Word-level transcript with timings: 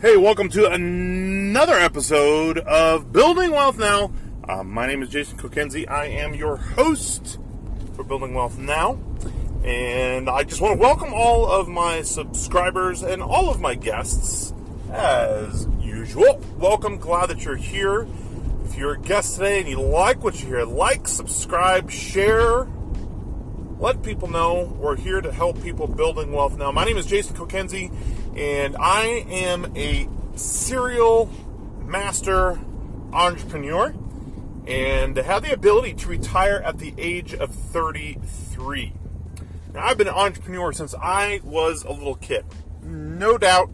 Hey, 0.00 0.16
welcome 0.16 0.48
to 0.52 0.64
another 0.64 1.74
episode 1.74 2.56
of 2.56 3.12
Building 3.12 3.50
Wealth 3.50 3.78
Now. 3.78 4.10
Uh, 4.48 4.64
my 4.64 4.86
name 4.86 5.02
is 5.02 5.10
Jason 5.10 5.36
Kokenzie. 5.36 5.86
I 5.90 6.06
am 6.06 6.32
your 6.32 6.56
host 6.56 7.38
for 7.94 8.02
Building 8.02 8.32
Wealth 8.32 8.56
Now. 8.56 8.98
And 9.62 10.30
I 10.30 10.44
just 10.44 10.62
want 10.62 10.76
to 10.76 10.80
welcome 10.80 11.12
all 11.12 11.46
of 11.46 11.68
my 11.68 12.00
subscribers 12.00 13.02
and 13.02 13.20
all 13.20 13.50
of 13.50 13.60
my 13.60 13.74
guests 13.74 14.54
as 14.90 15.68
usual. 15.78 16.42
Welcome, 16.56 16.96
glad 16.96 17.28
that 17.28 17.44
you're 17.44 17.56
here. 17.56 18.08
If 18.64 18.76
you're 18.76 18.94
a 18.94 18.98
guest 18.98 19.34
today 19.34 19.60
and 19.60 19.68
you 19.68 19.82
like 19.82 20.24
what 20.24 20.40
you 20.40 20.46
hear, 20.46 20.64
like, 20.64 21.08
subscribe, 21.08 21.90
share, 21.90 22.66
let 23.78 24.02
people 24.02 24.28
know 24.28 24.64
we're 24.78 24.96
here 24.96 25.20
to 25.20 25.30
help 25.30 25.62
people 25.62 25.86
building 25.86 26.32
wealth 26.32 26.56
now. 26.56 26.72
My 26.72 26.86
name 26.86 26.96
is 26.96 27.04
Jason 27.04 27.36
Kokenzie, 27.36 27.90
and 28.36 28.76
I 28.78 29.24
am 29.28 29.76
a 29.76 30.08
serial 30.36 31.30
master 31.84 32.58
entrepreneur 33.12 33.94
and 34.66 35.16
have 35.16 35.42
the 35.42 35.52
ability 35.52 35.94
to 35.94 36.08
retire 36.08 36.62
at 36.64 36.78
the 36.78 36.94
age 36.96 37.34
of 37.34 37.54
33. 37.54 38.92
Now, 39.74 39.86
I've 39.86 39.98
been 39.98 40.08
an 40.08 40.14
entrepreneur 40.14 40.72
since 40.72 40.94
I 40.94 41.40
was 41.44 41.84
a 41.84 41.90
little 41.90 42.16
kid. 42.16 42.44
No 42.82 43.38
doubt, 43.38 43.70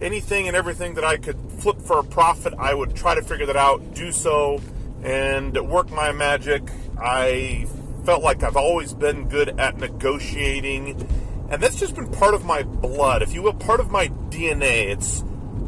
anything 0.00 0.48
and 0.48 0.56
everything 0.56 0.94
that 0.94 1.04
I 1.04 1.16
could 1.16 1.38
flip 1.58 1.80
for 1.80 1.98
a 1.98 2.04
profit, 2.04 2.54
I 2.58 2.74
would 2.74 2.94
try 2.94 3.14
to 3.14 3.22
figure 3.22 3.46
that 3.46 3.56
out, 3.56 3.94
do 3.94 4.12
so, 4.12 4.60
and 5.02 5.56
work 5.68 5.90
my 5.90 6.12
magic. 6.12 6.62
I 6.98 7.66
felt 8.04 8.22
like 8.22 8.42
I've 8.42 8.56
always 8.56 8.94
been 8.94 9.28
good 9.28 9.58
at 9.58 9.78
negotiating, 9.78 11.06
and 11.54 11.62
that's 11.62 11.78
just 11.78 11.94
been 11.94 12.10
part 12.10 12.34
of 12.34 12.44
my 12.44 12.64
blood, 12.64 13.22
if 13.22 13.32
you 13.32 13.40
will, 13.40 13.54
part 13.54 13.78
of 13.78 13.88
my 13.88 14.08
DNA. 14.08 14.90
It's 14.90 15.22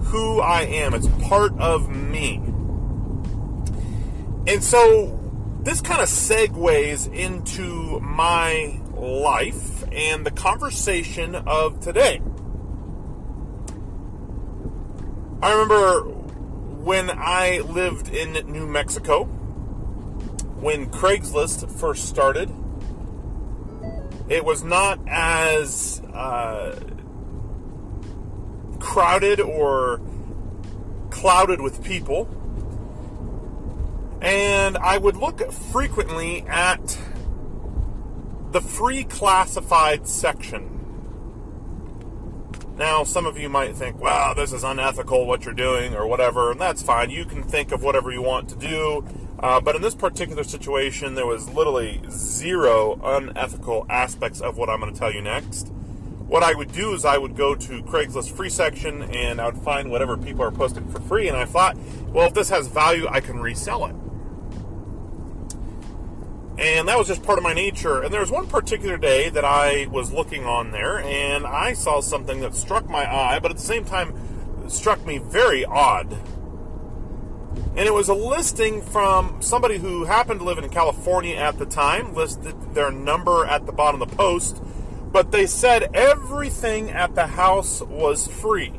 who 0.06 0.40
I 0.40 0.62
am, 0.62 0.94
it's 0.94 1.06
part 1.28 1.56
of 1.60 1.88
me. 1.88 2.38
And 4.48 4.64
so 4.64 5.16
this 5.62 5.80
kind 5.80 6.00
of 6.00 6.08
segues 6.08 7.12
into 7.12 8.00
my 8.00 8.80
life 8.96 9.84
and 9.92 10.26
the 10.26 10.32
conversation 10.32 11.36
of 11.36 11.78
today. 11.78 12.20
I 15.40 15.52
remember 15.52 16.00
when 16.82 17.10
I 17.10 17.60
lived 17.60 18.08
in 18.08 18.32
New 18.50 18.66
Mexico 18.66 19.22
when 20.60 20.86
Craigslist 20.90 21.70
first 21.78 22.08
started, 22.08 22.50
it 24.28 24.44
was 24.44 24.64
not 24.64 24.98
as 25.06 26.00
uh, 26.12 26.78
crowded 28.80 29.40
or 29.40 30.00
clouded 31.10 31.60
with 31.60 31.82
people. 31.84 32.28
And 34.20 34.76
I 34.78 34.98
would 34.98 35.16
look 35.16 35.52
frequently 35.52 36.42
at 36.48 36.98
the 38.52 38.60
free 38.60 39.04
classified 39.04 40.08
section. 40.08 40.72
Now, 42.76 43.04
some 43.04 43.24
of 43.24 43.38
you 43.38 43.48
might 43.48 43.74
think, 43.74 44.00
wow, 44.00 44.34
this 44.34 44.52
is 44.52 44.62
unethical 44.62 45.26
what 45.26 45.44
you're 45.44 45.54
doing 45.54 45.94
or 45.94 46.06
whatever, 46.06 46.50
and 46.50 46.60
that's 46.60 46.82
fine. 46.82 47.10
You 47.10 47.24
can 47.24 47.42
think 47.42 47.72
of 47.72 47.82
whatever 47.82 48.10
you 48.12 48.20
want 48.22 48.48
to 48.50 48.56
do. 48.56 49.06
Uh, 49.38 49.60
but 49.60 49.76
in 49.76 49.82
this 49.82 49.94
particular 49.94 50.44
situation, 50.44 51.14
there 51.14 51.26
was 51.26 51.48
literally 51.50 52.00
zero 52.10 52.98
unethical 53.02 53.84
aspects 53.90 54.40
of 54.40 54.56
what 54.56 54.70
I'm 54.70 54.80
going 54.80 54.92
to 54.92 54.98
tell 54.98 55.12
you 55.12 55.20
next. 55.20 55.68
What 56.26 56.42
I 56.42 56.54
would 56.54 56.72
do 56.72 56.94
is 56.94 57.04
I 57.04 57.18
would 57.18 57.36
go 57.36 57.54
to 57.54 57.82
Craigslist 57.82 58.32
free 58.32 58.48
section 58.48 59.02
and 59.02 59.40
I 59.40 59.46
would 59.46 59.58
find 59.58 59.90
whatever 59.90 60.16
people 60.16 60.42
are 60.42 60.50
posting 60.50 60.88
for 60.90 61.00
free. 61.02 61.28
And 61.28 61.36
I 61.36 61.44
thought, 61.44 61.76
well, 62.08 62.26
if 62.26 62.34
this 62.34 62.48
has 62.48 62.66
value, 62.66 63.06
I 63.08 63.20
can 63.20 63.38
resell 63.38 63.86
it. 63.86 63.94
And 66.58 66.88
that 66.88 66.96
was 66.96 67.06
just 67.06 67.22
part 67.22 67.38
of 67.38 67.44
my 67.44 67.52
nature. 67.52 68.02
And 68.02 68.12
there 68.12 68.20
was 68.22 68.30
one 68.30 68.46
particular 68.46 68.96
day 68.96 69.28
that 69.28 69.44
I 69.44 69.86
was 69.90 70.10
looking 70.10 70.46
on 70.46 70.70
there 70.70 70.98
and 71.00 71.46
I 71.46 71.74
saw 71.74 72.00
something 72.00 72.40
that 72.40 72.54
struck 72.54 72.88
my 72.88 73.04
eye, 73.04 73.38
but 73.38 73.50
at 73.50 73.58
the 73.58 73.62
same 73.62 73.84
time 73.84 74.68
struck 74.68 75.04
me 75.06 75.18
very 75.18 75.64
odd 75.64 76.16
and 77.76 77.86
it 77.86 77.92
was 77.92 78.08
a 78.08 78.14
listing 78.14 78.80
from 78.80 79.40
somebody 79.42 79.76
who 79.78 80.04
happened 80.04 80.40
to 80.40 80.46
live 80.46 80.58
in 80.58 80.68
California 80.70 81.36
at 81.36 81.58
the 81.58 81.66
time, 81.66 82.14
listed 82.14 82.74
their 82.74 82.90
number 82.90 83.44
at 83.44 83.66
the 83.66 83.72
bottom 83.72 84.00
of 84.00 84.08
the 84.08 84.16
post, 84.16 84.62
but 85.12 85.30
they 85.30 85.46
said 85.46 85.94
everything 85.94 86.90
at 86.90 87.14
the 87.14 87.26
house 87.26 87.82
was 87.82 88.26
free. 88.26 88.72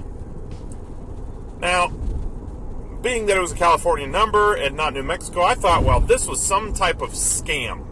Now, 1.60 1.90
being 3.02 3.28
that 3.28 3.38
it 3.38 3.40
was 3.40 3.52
a 3.52 3.56
California 3.56 4.08
number 4.08 4.56
and 4.56 4.76
not 4.76 4.94
New 4.94 5.04
Mexico, 5.04 5.44
I 5.44 5.54
thought, 5.54 5.84
well, 5.84 6.00
this 6.00 6.28
was 6.28 6.42
some 6.44 6.74
type 6.74 7.02
of 7.02 7.12
scam. 7.12 7.87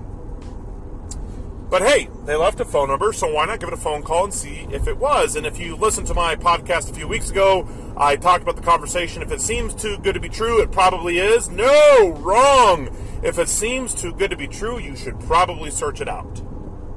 But 1.69 1.81
hey, 1.81 2.09
they 2.25 2.35
left 2.35 2.59
a 2.59 2.65
phone 2.65 2.89
number, 2.89 3.11
so 3.11 3.33
why 3.33 3.45
not 3.45 3.59
give 3.59 3.69
it 3.69 3.73
a 3.73 3.77
phone 3.77 4.03
call 4.03 4.25
and 4.25 4.33
see 4.33 4.67
if 4.71 4.87
it 4.87 4.97
was? 4.97 5.35
And 5.35 5.45
if 5.45 5.59
you 5.59 5.75
listened 5.75 6.07
to 6.07 6.13
my 6.13 6.35
podcast 6.35 6.91
a 6.91 6.93
few 6.93 7.07
weeks 7.07 7.31
ago, 7.31 7.67
I 7.97 8.15
talked 8.17 8.43
about 8.43 8.55
the 8.55 8.61
conversation. 8.61 9.21
If 9.21 9.31
it 9.31 9.41
seems 9.41 9.73
too 9.73 9.97
good 9.97 10.13
to 10.13 10.19
be 10.19 10.29
true, 10.29 10.61
it 10.61 10.71
probably 10.71 11.17
is. 11.17 11.49
No, 11.49 12.11
wrong. 12.19 12.95
If 13.23 13.39
it 13.39 13.49
seems 13.49 13.95
too 13.95 14.13
good 14.13 14.29
to 14.29 14.37
be 14.37 14.47
true, 14.47 14.77
you 14.77 14.95
should 14.95 15.19
probably 15.21 15.71
search 15.71 16.01
it 16.01 16.07
out. 16.07 16.39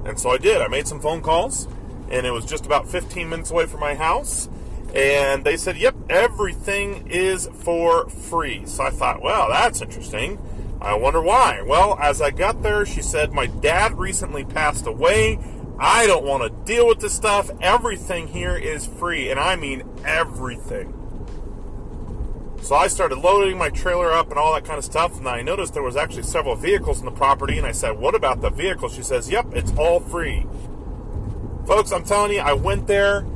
And 0.04 0.18
so 0.18 0.30
I 0.30 0.38
did. 0.38 0.60
I 0.60 0.68
made 0.68 0.86
some 0.86 1.00
phone 1.00 1.22
calls, 1.22 1.66
and 2.10 2.26
it 2.26 2.30
was 2.30 2.44
just 2.44 2.66
about 2.66 2.88
15 2.88 3.28
minutes 3.28 3.50
away 3.50 3.66
from 3.66 3.80
my 3.80 3.94
house. 3.94 4.48
And 4.94 5.44
they 5.44 5.56
said, 5.56 5.76
yep, 5.76 5.94
everything 6.08 7.08
is 7.08 7.48
for 7.54 8.08
free. 8.08 8.66
So 8.66 8.84
I 8.84 8.90
thought, 8.90 9.22
well, 9.22 9.48
that's 9.48 9.80
interesting. 9.80 10.38
I 10.81 10.94
wonder 10.94 11.21
why. 11.21 11.62
Well, 11.62 11.99
as 12.00 12.22
I 12.22 12.31
got 12.31 12.62
there, 12.62 12.87
she 12.87 13.03
said, 13.03 13.33
My 13.33 13.47
dad 13.47 13.99
recently 13.99 14.44
passed 14.44 14.87
away. 14.87 15.39
I 15.81 16.06
don't 16.06 16.25
want 16.25 16.43
to 16.43 16.72
deal 16.72 16.87
with 16.87 17.00
this 17.00 17.15
stuff. 17.15 17.50
Everything 17.61 18.28
here 18.28 18.56
is 18.56 18.87
free, 18.87 19.31
and 19.31 19.39
I 19.39 19.56
mean 19.56 19.84
everything. 20.05 20.94
So 22.62 22.75
I 22.75 22.89
started 22.89 23.19
loading 23.19 23.56
my 23.56 23.71
trailer 23.71 24.12
up 24.12 24.31
and 24.31 24.39
all 24.39 24.53
that 24.55 24.65
kind 24.65 24.78
of 24.78 24.84
stuff, 24.84 25.19
and 25.19 25.28
I 25.28 25.43
noticed 25.43 25.75
there 25.75 25.83
was 25.83 25.97
actually 25.97 26.25
several 26.25 26.56
vehicles 26.56 26.99
in 26.99 27.05
the 27.05 27.12
property, 27.12 27.59
and 27.59 27.66
I 27.66 27.72
said, 27.72 27.99
What 27.99 28.15
about 28.15 28.41
the 28.41 28.50
vehicle? 28.50 28.89
She 28.89 29.03
says, 29.03 29.31
Yep, 29.31 29.55
it's 29.55 29.72
all 29.77 30.00
free. 30.00 30.47
Folks, 31.66 31.93
I'm 31.93 32.05
telling 32.05 32.33
you, 32.33 32.41
I 32.41 32.55
went 32.55 32.87
there 32.87 33.27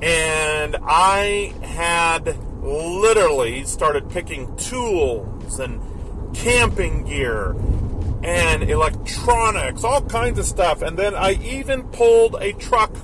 and 0.00 0.76
I 0.80 1.52
had 1.62 2.36
literally 2.62 3.64
started 3.64 4.08
picking 4.08 4.54
tools 4.56 5.58
and 5.58 5.80
camping 6.38 7.04
gear 7.04 7.54
and 8.22 8.68
electronics, 8.68 9.84
all 9.84 10.02
kinds 10.02 10.38
of 10.38 10.44
stuff. 10.44 10.82
And 10.82 10.96
then 10.96 11.14
I 11.14 11.32
even 11.42 11.82
pulled 11.84 12.36
a 12.40 12.52
truck 12.52 12.94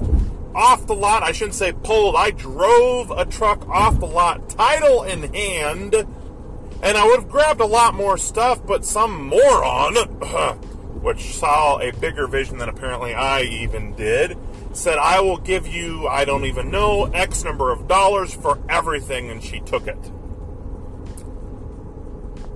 off 0.54 0.86
the 0.86 0.94
lot. 0.94 1.22
I 1.22 1.32
shouldn't 1.32 1.54
say 1.54 1.72
pulled, 1.72 2.16
I 2.16 2.30
drove 2.30 3.10
a 3.10 3.24
truck 3.24 3.68
off 3.68 3.98
the 3.98 4.06
lot, 4.06 4.48
title 4.50 5.02
in 5.02 5.34
hand. 5.34 5.94
And 5.94 6.98
I 6.98 7.06
would 7.06 7.20
have 7.20 7.30
grabbed 7.30 7.60
a 7.60 7.66
lot 7.66 7.94
more 7.94 8.18
stuff, 8.18 8.64
but 8.66 8.84
some 8.84 9.28
moron, 9.28 9.94
which 11.00 11.34
saw 11.34 11.78
a 11.78 11.92
bigger 11.92 12.26
vision 12.26 12.58
than 12.58 12.68
apparently 12.68 13.14
I 13.14 13.42
even 13.42 13.94
did, 13.94 14.36
said, 14.72 14.98
I 14.98 15.20
will 15.20 15.38
give 15.38 15.66
you, 15.66 16.06
I 16.06 16.24
don't 16.24 16.44
even 16.44 16.70
know, 16.70 17.04
X 17.06 17.42
number 17.42 17.70
of 17.70 17.88
dollars 17.88 18.34
for 18.34 18.62
everything, 18.68 19.30
and 19.30 19.42
she 19.42 19.60
took 19.60 19.86
it. 19.86 19.98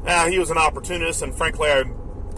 Now, 0.08 0.26
he 0.26 0.38
was 0.38 0.50
an 0.50 0.56
opportunist, 0.56 1.20
and 1.20 1.34
frankly, 1.34 1.68
I 1.68 1.84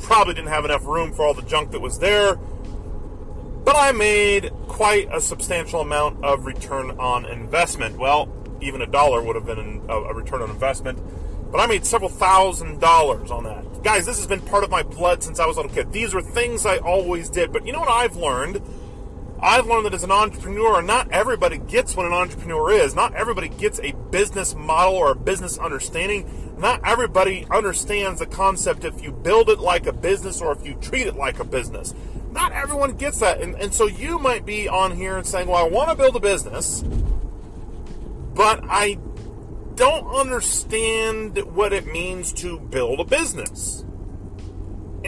probably 0.03 0.35
didn't 0.35 0.49
have 0.49 0.65
enough 0.65 0.85
room 0.85 1.13
for 1.13 1.25
all 1.25 1.35
the 1.35 1.43
junk 1.43 1.71
that 1.71 1.79
was 1.79 2.01
there. 2.01 2.35
But 2.35 3.77
I 3.77 3.93
made 3.93 4.51
quite 4.67 5.09
a 5.15 5.21
substantial 5.21 5.81
amount 5.81 6.25
of 6.25 6.47
return 6.47 6.91
on 6.99 7.27
investment. 7.27 7.97
Well, 7.97 8.29
even 8.61 8.83
a 8.83 8.89
dollar 8.89 9.23
would 9.23 9.37
have 9.37 9.47
been 9.47 9.83
a 9.89 10.13
return 10.13 10.43
on 10.43 10.51
investment. 10.51 10.99
But 11.53 11.61
I 11.61 11.69
made 11.69 11.87
several 11.87 12.11
thousand 12.11 12.81
dollars 12.81 13.31
on 13.31 13.45
that. 13.45 13.85
Guys, 13.85 14.05
this 14.05 14.17
has 14.17 14.27
been 14.27 14.41
part 14.41 14.65
of 14.65 14.71
my 14.71 14.83
blood 14.83 15.23
since 15.23 15.39
I 15.39 15.47
was 15.47 15.57
a 15.57 15.61
little 15.61 15.73
kid. 15.73 15.93
These 15.93 16.13
are 16.13 16.23
things 16.23 16.67
I 16.67 16.79
always 16.79 17.31
did. 17.31 17.53
But 17.53 17.69
you 17.69 17.73
know 17.73 17.79
what 17.79 17.89
I've 17.89 18.17
learned? 18.17 18.61
I've 19.43 19.67
learned 19.67 19.87
that 19.87 19.95
as 19.95 20.05
an 20.05 20.11
entrepreneur, 20.11 20.83
not 20.83 21.11
everybody 21.11 21.57
gets 21.57 21.97
what 21.97 22.05
an 22.05 22.13
entrepreneur 22.13 22.73
is. 22.73 22.95
Not 22.95 23.15
everybody 23.15 23.49
gets 23.49 23.81
a 23.81 23.93
business 24.11 24.55
model 24.55 24.95
or 24.95 25.13
a 25.13 25.15
business 25.15 25.57
understanding. 25.57 26.57
Not 26.59 26.87
everybody 26.87 27.47
understands 27.51 28.21
the 28.21 28.27
concept 28.27 28.85
if 28.85 29.03
you 29.03 29.13
build 29.13 29.49
it 29.49 29.59
like 29.59 29.87
a 29.87 29.95
business 29.95 30.43
or 30.43 30.53
if 30.53 30.67
you 30.67 30.75
treat 30.75 31.07
it 31.07 31.17
like 31.17 31.39
a 31.39 31.45
business. 31.45 31.95
Not 32.33 32.53
everyone 32.53 32.93
gets 32.93 33.21
that. 33.21 33.41
And, 33.41 33.55
and 33.55 33.73
so 33.73 33.87
you 33.87 34.19
might 34.19 34.45
be 34.45 34.69
on 34.69 34.95
here 34.95 35.17
and 35.17 35.27
saying, 35.27 35.49
well, 35.49 35.65
I 35.65 35.69
want 35.69 35.89
to 35.89 35.97
build 35.97 36.17
a 36.17 36.21
business, 36.21 36.83
but 38.35 38.61
I 38.65 38.99
don't 39.75 40.07
understand 40.15 41.39
what 41.55 41.73
it 41.73 41.87
means 41.87 42.35
to 42.35 42.61
build 42.61 43.01
a 43.01 43.05
business. 43.05 43.87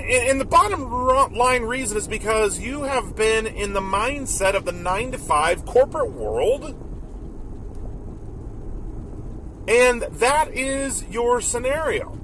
And 0.02 0.40
the 0.40 0.44
bottom 0.44 0.90
line 1.34 1.62
reason 1.62 1.96
is 1.96 2.08
because 2.08 2.58
you 2.58 2.82
have 2.82 3.14
been 3.14 3.46
in 3.46 3.72
the 3.72 3.80
mindset 3.80 4.54
of 4.54 4.64
the 4.64 4.72
nine 4.72 5.12
to 5.12 5.18
five 5.18 5.64
corporate 5.64 6.12
world 6.12 6.74
And 9.68 10.02
that 10.02 10.52
is 10.52 11.04
your 11.08 11.40
scenario. 11.40 12.18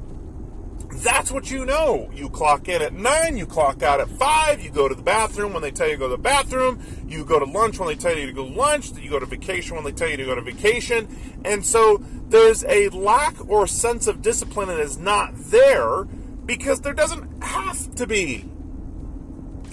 That's 0.91 1.31
what 1.31 1.51
you 1.51 1.65
know. 1.65 2.11
You 2.13 2.29
clock 2.29 2.69
in 2.69 2.83
at 2.83 2.93
9, 2.93 3.37
you 3.37 3.47
clock 3.47 3.83
out 3.83 4.01
at 4.01 4.09
5, 4.09 4.61
you 4.61 4.71
go 4.71 4.89
to 4.89 4.95
the 4.95 5.03
bathroom 5.03 5.53
when 5.53 5.63
they 5.63 5.71
tell 5.71 5.87
you 5.87 5.95
to 5.95 5.99
go 5.99 6.09
to 6.09 6.17
the 6.17 6.23
bathroom, 6.23 6.83
you 7.07 7.25
go 7.25 7.39
to 7.39 7.45
lunch 7.45 7.79
when 7.79 7.89
they 7.89 7.95
tell 7.95 8.17
you 8.17 8.27
to 8.27 8.33
go 8.33 8.49
to 8.49 8.55
lunch, 8.55 8.91
you 8.99 9.09
go 9.09 9.21
to 9.21 9.27
vacation 9.27 9.77
when 9.77 9.85
they 9.85 9.93
tell 9.93 10.09
you 10.09 10.17
to 10.17 10.25
go 10.25 10.35
to 10.35 10.41
vacation. 10.41 11.07
And 11.45 11.65
so 11.65 12.03
there's 12.29 12.65
a 12.65 12.89
lack 12.89 13.49
or 13.49 13.69
sense 13.69 14.09
of 14.09 14.23
discipline 14.23 14.69
that 14.69 14.81
is 14.81 14.99
not 14.99 15.33
there 15.37 16.09
because 16.49 16.81
there 16.81 16.95
doesn't 16.95 17.45
have 17.45 17.95
to 17.97 18.07
be. 18.07 18.47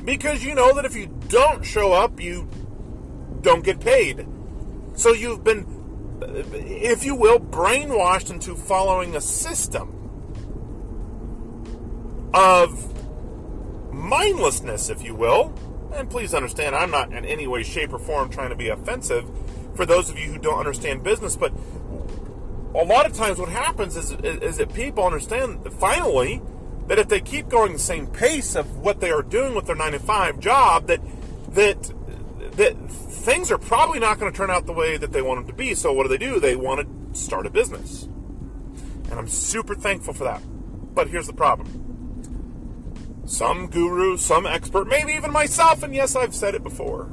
Because 0.04 0.44
you 0.44 0.54
know 0.54 0.75
that 0.75 0.83
if 0.83 0.94
you 0.94 1.07
don't 1.30 1.63
show 1.63 1.94
up, 1.94 2.19
you 2.19 2.48
don't 3.42 3.63
get 3.63 3.80
paid. 3.80 4.27
So 4.95 5.13
you've 5.13 5.44
been, 5.44 5.66
if 6.54 7.06
you 7.06 7.16
will, 7.16 7.39
brainwashed 7.39 8.30
into 8.30 8.56
following 8.56 9.16
a 9.16 9.22
system 9.22 9.94
of 12.33 13.94
mindlessness, 13.94 14.89
if 14.89 15.01
you 15.01 15.16
will. 15.16 15.57
And 15.94 16.10
please 16.10 16.33
understand, 16.33 16.75
I'm 16.75 16.92
not 16.92 17.13
in 17.13 17.24
any 17.24 17.48
way, 17.48 17.63
shape, 17.63 17.94
or 17.94 18.00
form 18.00 18.30
trying 18.30 18.50
to 18.50 18.56
be 18.56 18.68
offensive 18.68 19.25
for 19.75 19.86
those 19.86 20.10
of 20.10 20.19
you 20.19 20.33
who 20.33 20.39
don't 20.39 20.60
understand 20.60 21.04
business, 21.04 21.38
but 21.38 21.54
a 22.75 22.83
lot 22.83 23.06
of 23.06 23.13
times 23.13 23.39
what 23.39 23.48
happens 23.48 23.95
is, 23.95 24.12
is 24.12 24.57
that 24.57 24.74
people 24.74 25.06
understand 25.06 25.66
finally 25.80 26.42
that 26.88 27.00
if 27.00 27.08
they 27.08 27.20
keep 27.20 27.50
going 27.50 27.74
the 27.74 27.80
same 27.80 28.08
pace 28.08 28.56
of 28.56 28.78
what 28.78 29.00
they 29.00 29.12
are 29.12 29.24
doing 29.24 29.56
with 29.56 29.66
their 29.66 29.76
9 29.76 29.92
to 29.94 30.00
5 30.00 30.40
job, 30.40 30.88
that, 30.88 31.02
that, 31.50 31.92
that 32.54 32.76
things 32.92 33.52
are 33.52 33.58
probably 33.58 34.00
not 34.00 34.20
going 34.20 34.32
to 34.32 34.38
turn 34.38 34.52
out 34.52 34.66
the 34.66 34.74
way 34.74 34.98
that 34.98 35.12
they 35.12 35.22
want 35.22 35.40
them 35.40 35.48
to 35.48 35.54
be. 35.54 35.74
So 35.74 35.92
what 35.94 36.04
do 36.04 36.10
they 36.10 36.18
do? 36.18 36.40
They 36.40 36.56
want 36.56 36.82
to 36.82 37.20
start 37.20 37.46
a 37.46 37.50
business. 37.50 38.04
And 38.04 39.14
I'm 39.14 39.28
super 39.28 39.76
thankful 39.76 40.14
for 40.14 40.26
that. 40.26 40.42
But 40.94 41.10
here's 41.10 41.28
the 41.28 41.34
problem 41.34 41.82
some 43.26 43.68
guru, 43.68 44.18
some 44.18 44.46
expert, 44.46 44.88
maybe 44.88 45.14
even 45.14 45.32
myself, 45.32 45.82
and 45.82 45.96
yes, 45.96 46.16
I've 46.16 46.36
said 46.36 46.54
it 46.54 46.64
before. 46.64 47.10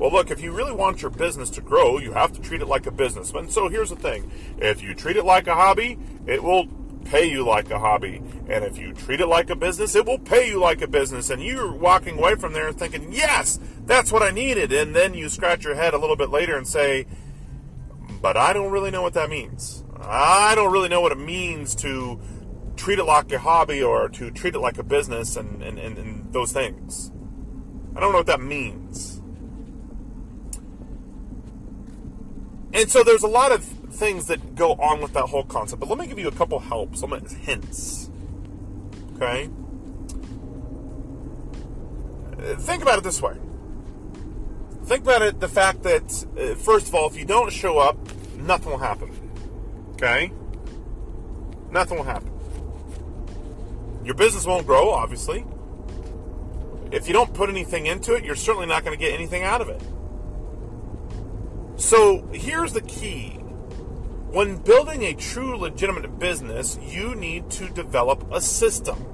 Well, 0.00 0.10
look, 0.10 0.30
if 0.30 0.40
you 0.40 0.52
really 0.52 0.72
want 0.72 1.02
your 1.02 1.10
business 1.10 1.50
to 1.50 1.60
grow, 1.60 1.98
you 1.98 2.12
have 2.12 2.32
to 2.32 2.40
treat 2.40 2.62
it 2.62 2.66
like 2.66 2.86
a 2.86 2.90
business. 2.90 3.30
And 3.32 3.52
so 3.52 3.68
here's 3.68 3.90
the 3.90 3.96
thing 3.96 4.30
if 4.58 4.82
you 4.82 4.94
treat 4.94 5.16
it 5.16 5.24
like 5.24 5.46
a 5.46 5.54
hobby, 5.54 5.98
it 6.26 6.42
will 6.42 6.64
pay 7.10 7.28
you 7.28 7.44
like 7.44 7.70
a 7.70 7.78
hobby. 7.78 8.22
And 8.48 8.64
if 8.64 8.78
you 8.78 8.92
treat 8.92 9.20
it 9.20 9.26
like 9.26 9.50
a 9.50 9.56
business, 9.56 9.96
it 9.96 10.06
will 10.06 10.18
pay 10.18 10.46
you 10.48 10.60
like 10.60 10.80
a 10.80 10.86
business. 10.86 11.28
And 11.28 11.42
you're 11.42 11.72
walking 11.72 12.18
away 12.18 12.36
from 12.36 12.52
there 12.52 12.72
thinking, 12.72 13.12
yes, 13.12 13.58
that's 13.84 14.12
what 14.12 14.22
I 14.22 14.30
needed. 14.30 14.72
And 14.72 14.94
then 14.94 15.14
you 15.14 15.28
scratch 15.28 15.64
your 15.64 15.74
head 15.74 15.92
a 15.92 15.98
little 15.98 16.16
bit 16.16 16.30
later 16.30 16.56
and 16.56 16.66
say, 16.66 17.06
but 18.22 18.36
I 18.36 18.52
don't 18.52 18.70
really 18.70 18.92
know 18.92 19.02
what 19.02 19.14
that 19.14 19.28
means. 19.28 19.82
I 20.00 20.54
don't 20.54 20.72
really 20.72 20.88
know 20.88 21.00
what 21.00 21.12
it 21.12 21.18
means 21.18 21.74
to 21.76 22.20
treat 22.76 22.98
it 22.98 23.04
like 23.04 23.30
a 23.32 23.38
hobby 23.38 23.82
or 23.82 24.08
to 24.10 24.30
treat 24.30 24.54
it 24.54 24.60
like 24.60 24.78
a 24.78 24.84
business 24.84 25.36
and, 25.36 25.62
and, 25.62 25.78
and, 25.78 25.98
and 25.98 26.32
those 26.32 26.52
things. 26.52 27.10
I 27.96 28.00
don't 28.00 28.12
know 28.12 28.18
what 28.18 28.26
that 28.28 28.40
means. 28.40 29.20
And 32.72 32.88
so 32.88 33.02
there's 33.02 33.24
a 33.24 33.28
lot 33.28 33.50
of 33.50 33.68
things 33.90 34.26
that 34.26 34.54
go 34.54 34.72
on 34.72 35.00
with 35.00 35.12
that 35.14 35.26
whole 35.26 35.44
concept, 35.44 35.80
but 35.80 35.88
let 35.88 35.98
me 35.98 36.06
give 36.06 36.18
you 36.18 36.28
a 36.28 36.32
couple 36.32 36.58
helps, 36.58 37.00
some 37.00 37.12
hints. 37.12 38.10
Okay? 39.16 39.50
Think 42.58 42.82
about 42.82 42.98
it 42.98 43.04
this 43.04 43.20
way. 43.20 43.36
Think 44.84 45.02
about 45.02 45.22
it 45.22 45.40
the 45.40 45.48
fact 45.48 45.82
that, 45.82 46.24
uh, 46.38 46.54
first 46.54 46.88
of 46.88 46.94
all, 46.94 47.06
if 47.06 47.16
you 47.16 47.24
don't 47.24 47.52
show 47.52 47.78
up, 47.78 47.96
nothing 48.38 48.70
will 48.70 48.78
happen. 48.78 49.10
Okay? 49.92 50.32
Nothing 51.70 51.98
will 51.98 52.04
happen. 52.04 52.30
Your 54.04 54.14
business 54.14 54.46
won't 54.46 54.66
grow, 54.66 54.90
obviously. 54.90 55.44
If 56.90 57.06
you 57.06 57.12
don't 57.12 57.32
put 57.34 57.50
anything 57.50 57.86
into 57.86 58.14
it, 58.14 58.24
you're 58.24 58.34
certainly 58.34 58.66
not 58.66 58.84
going 58.84 58.98
to 58.98 59.04
get 59.04 59.12
anything 59.12 59.42
out 59.42 59.60
of 59.60 59.68
it. 59.68 59.82
So 61.76 62.26
here's 62.32 62.72
the 62.72 62.80
key. 62.82 63.39
When 64.32 64.56
building 64.56 65.04
a 65.04 65.14
true 65.14 65.56
legitimate 65.56 66.18
business, 66.18 66.78
you 66.82 67.14
need 67.14 67.50
to 67.50 67.68
develop 67.68 68.26
a 68.32 68.40
system. 68.40 69.04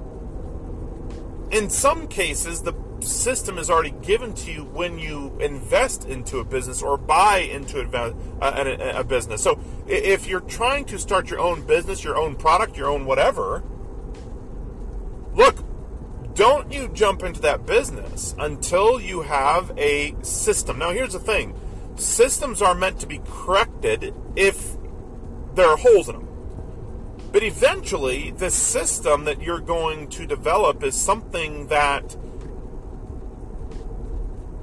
In 1.51 1.69
some 1.69 2.07
cases, 2.07 2.61
the 2.61 2.73
system 2.99 3.57
is 3.57 3.69
already 3.69 3.93
given 4.01 4.33
to 4.33 4.51
you 4.51 4.63
when 4.65 4.99
you 4.99 5.37
invest 5.39 6.05
into 6.05 6.39
a 6.39 6.43
business 6.43 6.81
or 6.81 6.97
buy 6.97 7.37
into 7.39 7.79
a, 7.79 8.13
uh, 8.41 8.99
a, 8.99 9.03
business. 9.03 9.41
So 9.43 9.59
if 9.87 10.27
you're 10.27 10.41
trying 10.41 10.85
to 10.85 10.99
start 10.99 11.29
your 11.29 11.39
own 11.39 11.61
business, 11.65 12.03
your 12.03 12.17
own 12.17 12.35
product, 12.35 12.75
your 12.75 12.89
own 12.89 13.05
whatever, 13.05 13.63
Look, 15.37 15.63
don't 16.33 16.71
you 16.71 16.87
jump 16.89 17.21
into 17.21 17.41
that 17.41 17.67
business 17.67 18.33
until 18.39 18.99
you 18.99 19.21
have 19.21 19.71
a 19.77 20.15
system. 20.23 20.79
Now, 20.79 20.89
here's 20.89 21.13
the 21.13 21.19
thing 21.19 21.53
systems 21.95 22.61
are 22.61 22.73
meant 22.73 22.99
to 23.01 23.07
be 23.07 23.21
corrected 23.27 24.15
if 24.35 24.75
there 25.57 25.67
are 25.67 25.77
holes 25.77 26.07
in 26.07 26.15
them. 26.15 26.27
But 27.31 27.43
eventually, 27.43 28.31
the 28.31 28.49
system 28.49 29.25
that 29.25 29.41
you're 29.41 29.59
going 29.59 30.07
to 30.11 30.25
develop 30.25 30.83
is 30.83 30.95
something 30.95 31.67
that 31.67 32.15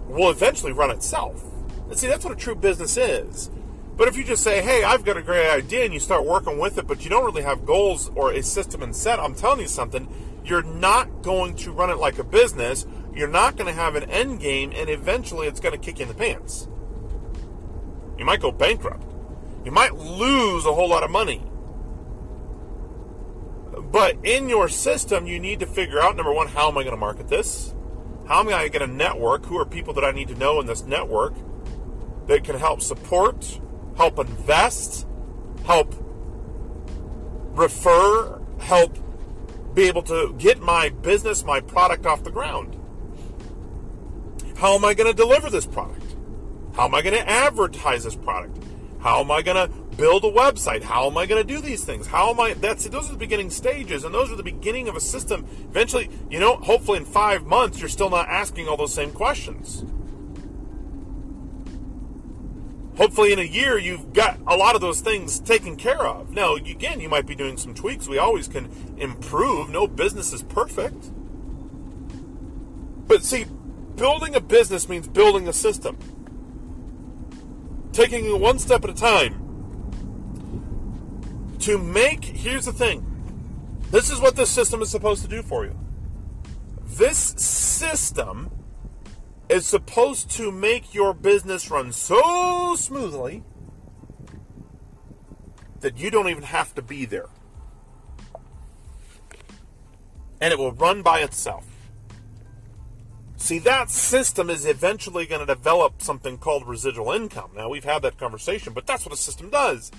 will 0.08 0.30
eventually 0.30 0.72
run 0.72 0.90
itself. 0.90 1.44
And 1.90 1.98
see, 1.98 2.06
that's 2.06 2.24
what 2.24 2.32
a 2.32 2.36
true 2.36 2.54
business 2.54 2.96
is. 2.96 3.50
But 3.96 4.08
if 4.08 4.16
you 4.16 4.24
just 4.24 4.42
say, 4.42 4.62
hey, 4.62 4.82
I've 4.82 5.04
got 5.04 5.16
a 5.16 5.22
great 5.22 5.48
idea, 5.48 5.84
and 5.84 5.92
you 5.92 6.00
start 6.00 6.24
working 6.24 6.58
with 6.58 6.78
it, 6.78 6.86
but 6.86 7.04
you 7.04 7.10
don't 7.10 7.24
really 7.24 7.42
have 7.42 7.66
goals 7.66 8.10
or 8.14 8.32
a 8.32 8.42
system 8.42 8.82
in 8.82 8.92
set, 8.92 9.20
I'm 9.20 9.34
telling 9.34 9.60
you 9.60 9.68
something, 9.68 10.08
you're 10.44 10.62
not 10.62 11.22
going 11.22 11.54
to 11.56 11.70
run 11.70 11.90
it 11.90 11.98
like 11.98 12.18
a 12.18 12.24
business. 12.24 12.86
You're 13.14 13.28
not 13.28 13.56
going 13.56 13.66
to 13.66 13.72
have 13.72 13.94
an 13.94 14.10
end 14.10 14.40
game, 14.40 14.72
and 14.74 14.88
eventually 14.88 15.46
it's 15.46 15.60
going 15.60 15.72
to 15.72 15.78
kick 15.78 15.98
you 15.98 16.04
in 16.04 16.08
the 16.08 16.14
pants. 16.14 16.66
You 18.18 18.24
might 18.24 18.40
go 18.40 18.50
bankrupt. 18.50 19.13
You 19.64 19.72
might 19.72 19.94
lose 19.94 20.66
a 20.66 20.74
whole 20.74 20.88
lot 20.88 21.02
of 21.02 21.10
money. 21.10 21.42
But 23.90 24.16
in 24.24 24.48
your 24.48 24.68
system, 24.68 25.26
you 25.26 25.38
need 25.38 25.60
to 25.60 25.66
figure 25.66 26.00
out 26.00 26.16
number 26.16 26.32
one, 26.32 26.48
how 26.48 26.68
am 26.68 26.76
I 26.76 26.82
going 26.82 26.94
to 26.94 27.00
market 27.00 27.28
this? 27.28 27.74
How 28.26 28.40
am 28.40 28.48
I 28.48 28.68
going 28.68 28.88
to 28.88 28.94
network? 28.94 29.46
Who 29.46 29.58
are 29.58 29.64
people 29.64 29.94
that 29.94 30.04
I 30.04 30.10
need 30.10 30.28
to 30.28 30.34
know 30.34 30.60
in 30.60 30.66
this 30.66 30.84
network 30.84 31.34
that 32.26 32.44
can 32.44 32.58
help 32.58 32.82
support, 32.82 33.60
help 33.96 34.18
invest, 34.18 35.06
help 35.64 35.94
refer, 37.52 38.40
help 38.58 38.98
be 39.74 39.84
able 39.84 40.02
to 40.02 40.34
get 40.38 40.60
my 40.60 40.88
business, 40.88 41.44
my 41.44 41.60
product 41.60 42.06
off 42.06 42.24
the 42.24 42.30
ground? 42.30 42.80
How 44.56 44.74
am 44.74 44.84
I 44.84 44.94
going 44.94 45.10
to 45.10 45.16
deliver 45.16 45.50
this 45.50 45.66
product? 45.66 46.16
How 46.74 46.86
am 46.86 46.94
I 46.94 47.02
going 47.02 47.14
to 47.14 47.28
advertise 47.28 48.04
this 48.04 48.16
product? 48.16 48.58
How 49.04 49.20
am 49.20 49.30
I 49.30 49.42
going 49.42 49.68
to 49.68 49.72
build 49.96 50.24
a 50.24 50.30
website? 50.30 50.82
How 50.82 51.06
am 51.06 51.18
I 51.18 51.26
going 51.26 51.46
to 51.46 51.46
do 51.46 51.60
these 51.60 51.84
things? 51.84 52.06
How 52.06 52.30
am 52.30 52.40
I? 52.40 52.54
That's 52.54 52.88
those 52.88 53.08
are 53.10 53.12
the 53.12 53.18
beginning 53.18 53.50
stages, 53.50 54.02
and 54.02 54.14
those 54.14 54.32
are 54.32 54.36
the 54.36 54.42
beginning 54.42 54.88
of 54.88 54.96
a 54.96 55.00
system. 55.00 55.46
Eventually, 55.68 56.08
you 56.30 56.40
know, 56.40 56.56
hopefully 56.56 56.98
in 56.98 57.04
five 57.04 57.44
months, 57.44 57.78
you're 57.78 57.90
still 57.90 58.08
not 58.08 58.28
asking 58.28 58.66
all 58.66 58.78
those 58.78 58.94
same 58.94 59.12
questions. 59.12 59.84
hopefully 62.96 63.32
in 63.32 63.38
a 63.38 63.42
year 63.42 63.76
you've 63.76 64.12
got 64.12 64.38
a 64.46 64.56
lot 64.56 64.74
of 64.74 64.80
those 64.80 65.00
things 65.00 65.40
taken 65.40 65.76
care 65.76 66.06
of. 66.06 66.30
Now, 66.30 66.54
again, 66.54 67.00
you 67.00 67.08
might 67.08 67.26
be 67.26 67.34
doing 67.34 67.56
some 67.56 67.74
tweaks. 67.74 68.08
We 68.08 68.18
always 68.18 68.48
can 68.48 68.70
improve. 68.96 69.68
No 69.68 69.86
business 69.86 70.32
is 70.32 70.42
perfect. 70.42 71.10
But 73.06 73.24
see, 73.24 73.46
building 73.96 74.34
a 74.34 74.40
business 74.40 74.88
means 74.88 75.08
building 75.08 75.48
a 75.48 75.52
system. 75.52 75.98
Taking 77.94 78.24
it 78.24 78.40
one 78.40 78.58
step 78.58 78.82
at 78.82 78.90
a 78.90 78.94
time. 78.94 79.40
To 81.60 81.78
make, 81.78 82.24
here's 82.24 82.64
the 82.64 82.72
thing. 82.72 83.06
This 83.92 84.10
is 84.10 84.20
what 84.20 84.34
this 84.34 84.50
system 84.50 84.82
is 84.82 84.90
supposed 84.90 85.22
to 85.22 85.28
do 85.28 85.42
for 85.42 85.64
you. 85.64 85.78
This 86.84 87.18
system 87.18 88.50
is 89.48 89.64
supposed 89.64 90.28
to 90.32 90.50
make 90.50 90.92
your 90.92 91.14
business 91.14 91.70
run 91.70 91.92
so 91.92 92.74
smoothly 92.76 93.44
that 95.78 95.96
you 95.96 96.10
don't 96.10 96.28
even 96.28 96.42
have 96.42 96.74
to 96.74 96.82
be 96.82 97.04
there. 97.04 97.28
And 100.40 100.52
it 100.52 100.58
will 100.58 100.72
run 100.72 101.02
by 101.02 101.20
itself. 101.20 101.64
See, 103.44 103.58
that 103.58 103.90
system 103.90 104.48
is 104.48 104.64
eventually 104.64 105.26
going 105.26 105.46
to 105.46 105.54
develop 105.54 106.00
something 106.00 106.38
called 106.38 106.66
residual 106.66 107.12
income. 107.12 107.50
Now, 107.54 107.68
we've 107.68 107.84
had 107.84 108.00
that 108.00 108.16
conversation, 108.16 108.72
but 108.72 108.86
that's 108.86 109.04
what 109.04 109.12
a 109.12 109.18
system 109.18 109.50
does. 109.50 109.92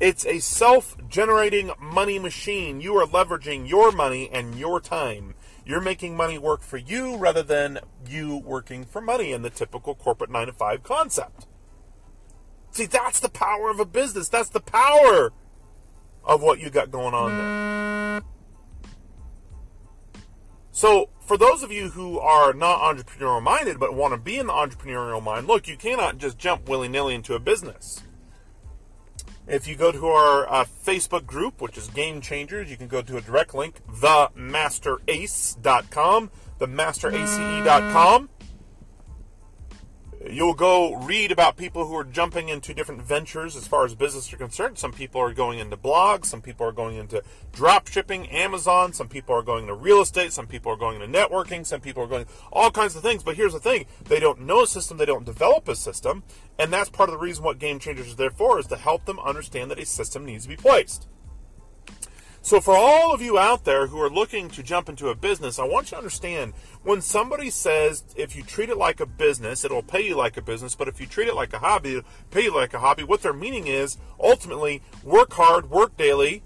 It's 0.00 0.26
a 0.26 0.40
self 0.40 0.96
generating 1.08 1.70
money 1.80 2.18
machine. 2.18 2.80
You 2.80 2.96
are 2.96 3.06
leveraging 3.06 3.68
your 3.68 3.92
money 3.92 4.28
and 4.32 4.56
your 4.56 4.80
time 4.80 5.34
you're 5.64 5.80
making 5.80 6.16
money 6.16 6.38
work 6.38 6.60
for 6.60 6.76
you 6.76 7.16
rather 7.16 7.42
than 7.42 7.78
you 8.08 8.38
working 8.38 8.84
for 8.84 9.00
money 9.00 9.32
in 9.32 9.42
the 9.42 9.50
typical 9.50 9.94
corporate 9.94 10.30
9 10.30 10.48
to 10.48 10.52
5 10.52 10.82
concept. 10.82 11.46
See, 12.72 12.86
that's 12.86 13.20
the 13.20 13.28
power 13.28 13.70
of 13.70 13.78
a 13.78 13.84
business. 13.84 14.28
That's 14.28 14.48
the 14.48 14.60
power 14.60 15.32
of 16.24 16.42
what 16.42 16.58
you 16.58 16.70
got 16.70 16.90
going 16.90 17.14
on 17.14 17.38
there. 17.38 17.91
So, 20.72 21.10
for 21.20 21.36
those 21.36 21.62
of 21.62 21.70
you 21.70 21.90
who 21.90 22.18
are 22.18 22.54
not 22.54 22.80
entrepreneurial 22.80 23.42
minded 23.42 23.78
but 23.78 23.94
want 23.94 24.14
to 24.14 24.18
be 24.18 24.38
in 24.38 24.46
the 24.46 24.54
entrepreneurial 24.54 25.22
mind, 25.22 25.46
look, 25.46 25.68
you 25.68 25.76
cannot 25.76 26.16
just 26.16 26.38
jump 26.38 26.66
willy 26.66 26.88
nilly 26.88 27.14
into 27.14 27.34
a 27.34 27.38
business. 27.38 28.02
If 29.46 29.68
you 29.68 29.76
go 29.76 29.92
to 29.92 30.06
our 30.06 30.50
uh, 30.50 30.64
Facebook 30.64 31.26
group, 31.26 31.60
which 31.60 31.76
is 31.76 31.88
Game 31.88 32.22
Changers, 32.22 32.70
you 32.70 32.78
can 32.78 32.88
go 32.88 33.02
to 33.02 33.18
a 33.18 33.20
direct 33.20 33.54
link, 33.54 33.82
themasterace.com, 33.86 36.30
themasterace.com. 36.58 38.30
You'll 40.30 40.54
go 40.54 40.94
read 40.94 41.32
about 41.32 41.56
people 41.56 41.86
who 41.86 41.96
are 41.96 42.04
jumping 42.04 42.48
into 42.48 42.72
different 42.72 43.02
ventures 43.02 43.56
as 43.56 43.66
far 43.66 43.84
as 43.84 43.94
business 43.94 44.32
are 44.32 44.36
concerned. 44.36 44.78
Some 44.78 44.92
people 44.92 45.20
are 45.20 45.34
going 45.34 45.58
into 45.58 45.76
blogs, 45.76 46.26
some 46.26 46.40
people 46.40 46.66
are 46.66 46.72
going 46.72 46.96
into 46.96 47.22
drop 47.52 47.88
shipping, 47.88 48.28
Amazon, 48.28 48.92
some 48.92 49.08
people 49.08 49.34
are 49.34 49.42
going 49.42 49.64
into 49.64 49.74
real 49.74 50.00
estate, 50.00 50.32
some 50.32 50.46
people 50.46 50.70
are 50.70 50.76
going 50.76 51.00
into 51.00 51.18
networking, 51.18 51.66
some 51.66 51.80
people 51.80 52.04
are 52.04 52.06
going 52.06 52.26
all 52.52 52.70
kinds 52.70 52.94
of 52.94 53.02
things. 53.02 53.22
But 53.22 53.36
here's 53.36 53.52
the 53.52 53.60
thing 53.60 53.86
they 54.04 54.20
don't 54.20 54.42
know 54.42 54.62
a 54.62 54.66
system, 54.66 54.96
they 54.96 55.06
don't 55.06 55.24
develop 55.24 55.66
a 55.68 55.74
system, 55.74 56.22
and 56.58 56.72
that's 56.72 56.90
part 56.90 57.08
of 57.08 57.14
the 57.14 57.18
reason 57.18 57.44
what 57.44 57.58
Game 57.58 57.78
Changers 57.78 58.08
is 58.08 58.16
there 58.16 58.30
for, 58.30 58.60
is 58.60 58.66
to 58.68 58.76
help 58.76 59.06
them 59.06 59.18
understand 59.18 59.70
that 59.70 59.78
a 59.78 59.86
system 59.86 60.24
needs 60.24 60.44
to 60.44 60.48
be 60.48 60.56
placed. 60.56 61.08
So, 62.44 62.60
for 62.60 62.76
all 62.76 63.14
of 63.14 63.22
you 63.22 63.38
out 63.38 63.64
there 63.64 63.86
who 63.86 64.00
are 64.00 64.10
looking 64.10 64.48
to 64.50 64.64
jump 64.64 64.88
into 64.88 65.10
a 65.10 65.14
business, 65.14 65.60
I 65.60 65.64
want 65.64 65.86
you 65.86 65.90
to 65.90 65.98
understand 65.98 66.54
when 66.82 67.00
somebody 67.00 67.50
says 67.50 68.02
if 68.16 68.34
you 68.34 68.42
treat 68.42 68.68
it 68.68 68.76
like 68.76 68.98
a 68.98 69.06
business, 69.06 69.64
it'll 69.64 69.84
pay 69.84 70.04
you 70.04 70.16
like 70.16 70.36
a 70.36 70.42
business, 70.42 70.74
but 70.74 70.88
if 70.88 71.00
you 71.00 71.06
treat 71.06 71.28
it 71.28 71.36
like 71.36 71.52
a 71.52 71.60
hobby, 71.60 71.98
it'll 71.98 72.10
pay 72.32 72.42
you 72.42 72.54
like 72.54 72.74
a 72.74 72.80
hobby, 72.80 73.04
what 73.04 73.22
their 73.22 73.32
meaning 73.32 73.68
is 73.68 73.96
ultimately 74.18 74.82
work 75.04 75.32
hard, 75.34 75.70
work 75.70 75.96
daily, 75.96 76.42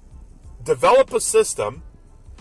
develop 0.63 1.15
a 1.15 1.21
system, 1.21 1.83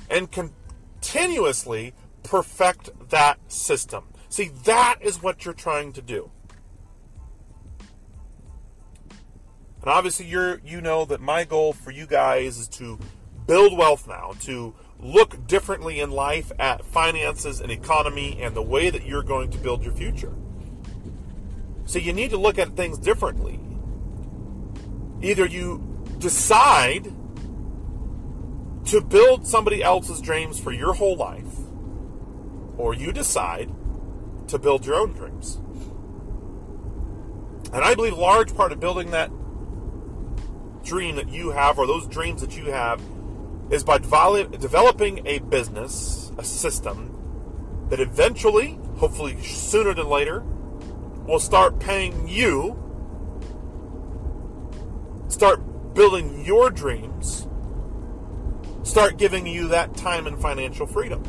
and 0.09 0.29
continuously 0.31 1.93
perfect 2.23 2.89
that 3.09 3.39
system. 3.49 4.03
See, 4.27 4.51
that 4.65 4.97
is 4.99 5.23
what 5.23 5.45
you're 5.45 5.53
trying 5.53 5.93
to 5.93 6.01
do. 6.01 6.29
And 9.85 9.93
obviously 9.93 10.25
you're 10.25 10.59
you 10.65 10.81
know 10.81 11.05
that 11.05 11.21
my 11.21 11.45
goal 11.45 11.71
for 11.71 11.91
you 11.91 12.05
guys 12.05 12.57
is 12.57 12.67
to 12.69 12.99
build 13.47 13.77
wealth 13.77 14.07
now, 14.07 14.33
to 14.41 14.73
look 14.99 15.45
differently 15.47 15.99
in 15.99 16.09
life 16.11 16.51
at 16.57 16.83
finances 16.85 17.61
and 17.61 17.71
economy 17.71 18.41
and 18.41 18.55
the 18.55 18.61
way 18.61 18.89
that 18.89 19.05
you're 19.05 19.23
going 19.23 19.51
to 19.51 19.57
build 19.57 19.83
your 19.83 19.93
future. 19.93 20.33
So 21.85 21.99
you 21.99 22.13
need 22.13 22.31
to 22.31 22.37
look 22.37 22.57
at 22.57 22.75
things 22.75 22.97
differently. 22.97 23.59
Either 25.21 25.45
you 25.45 26.03
decide 26.17 27.13
to 28.85 29.01
build 29.01 29.47
somebody 29.47 29.83
else's 29.83 30.21
dreams 30.21 30.59
for 30.59 30.71
your 30.71 30.93
whole 30.93 31.15
life, 31.15 31.57
or 32.77 32.93
you 32.93 33.11
decide 33.11 33.71
to 34.47 34.59
build 34.59 34.85
your 34.85 34.95
own 34.95 35.13
dreams. 35.13 35.59
And 37.73 37.83
I 37.83 37.95
believe 37.95 38.13
a 38.13 38.15
large 38.15 38.55
part 38.55 38.71
of 38.71 38.79
building 38.79 39.11
that 39.11 39.31
dream 40.83 41.15
that 41.15 41.29
you 41.29 41.51
have, 41.51 41.77
or 41.79 41.87
those 41.87 42.07
dreams 42.07 42.41
that 42.41 42.55
you 42.55 42.65
have, 42.71 43.01
is 43.69 43.83
by 43.83 43.97
developing 43.97 45.25
a 45.25 45.39
business, 45.39 46.31
a 46.37 46.43
system 46.43 47.11
that 47.89 47.99
eventually, 47.99 48.79
hopefully 48.97 49.41
sooner 49.41 49.93
than 49.93 50.07
later, 50.07 50.43
will 51.27 51.39
start 51.39 51.79
paying 51.79 52.27
you, 52.27 52.77
start 55.27 55.93
building 55.93 56.45
your 56.45 56.69
dreams, 56.69 57.47
start 58.83 59.17
giving 59.17 59.47
you 59.47 59.67
that 59.69 59.95
time 59.95 60.27
and 60.27 60.39
financial 60.39 60.85
freedom. 60.85 61.23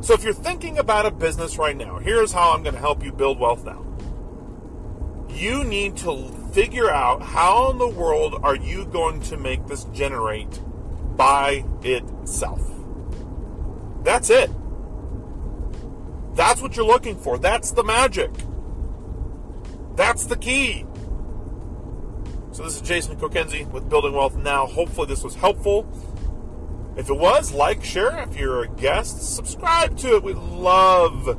So 0.00 0.14
if 0.14 0.22
you're 0.22 0.32
thinking 0.32 0.78
about 0.78 1.06
a 1.06 1.10
business 1.10 1.58
right 1.58 1.76
now, 1.76 1.98
here's 1.98 2.32
how 2.32 2.52
I'm 2.52 2.62
going 2.62 2.74
to 2.74 2.80
help 2.80 3.02
you 3.02 3.12
build 3.12 3.40
wealth 3.40 3.64
now. 3.64 3.84
You 5.28 5.64
need 5.64 5.96
to 5.98 6.28
figure 6.52 6.88
out 6.90 7.22
how 7.22 7.72
in 7.72 7.78
the 7.78 7.88
world 7.88 8.38
are 8.42 8.56
you 8.56 8.86
going 8.86 9.20
to 9.22 9.36
make 9.36 9.66
this 9.66 9.84
generate 9.86 10.60
by 11.18 11.64
itself. 11.82 12.62
That's 14.04 14.30
it. 14.30 14.50
That's 16.34 16.62
what 16.62 16.76
you're 16.76 16.86
looking 16.86 17.18
for. 17.18 17.36
That's 17.36 17.72
the 17.72 17.84
magic. 17.84 18.30
That's 19.96 20.24
the 20.24 20.36
key. 20.36 20.86
So 22.52 22.62
this 22.62 22.76
is 22.76 22.80
Jason 22.80 23.16
Kokenzie 23.16 23.70
with 23.70 23.90
Building 23.90 24.14
Wealth 24.14 24.36
Now. 24.36 24.64
Hopefully 24.64 25.08
this 25.08 25.22
was 25.22 25.34
helpful. 25.34 25.86
If 26.96 27.10
it 27.10 27.16
was, 27.16 27.52
like, 27.52 27.84
share. 27.84 28.22
If 28.22 28.36
you're 28.36 28.62
a 28.62 28.68
guest, 28.68 29.34
subscribe 29.36 29.98
to 29.98 30.16
it. 30.16 30.22
We 30.22 30.32
love 30.32 31.38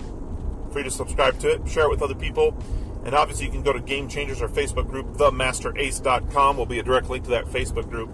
for 0.72 0.80
you 0.80 0.84
to 0.84 0.92
subscribe 0.92 1.40
to 1.40 1.52
it, 1.54 1.68
share 1.68 1.86
it 1.86 1.90
with 1.90 2.02
other 2.02 2.16
people. 2.16 2.58
And 3.06 3.16
obviously 3.16 3.46
you 3.46 3.52
can 3.52 3.64
go 3.64 3.74
to 3.74 3.80
Game 3.80 4.08
Changers, 4.08 4.42
our 4.42 4.48
Facebook 4.48 4.90
group, 4.90 5.08
themasterace.com 5.14 6.58
will 6.58 6.66
be 6.66 6.80
a 6.80 6.84
direct 6.84 7.10
link 7.10 7.24
to 7.26 7.30
that 7.32 7.46
Facebook 7.46 7.90
group. 7.90 8.10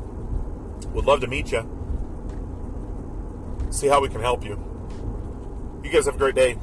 Would 0.93 1.05
love 1.05 1.21
to 1.21 1.27
meet 1.27 1.51
you. 1.51 1.67
See 3.69 3.87
how 3.87 4.01
we 4.01 4.09
can 4.09 4.21
help 4.21 4.43
you. 4.43 4.59
You 5.83 5.89
guys 5.91 6.05
have 6.05 6.15
a 6.15 6.17
great 6.17 6.35
day. 6.35 6.57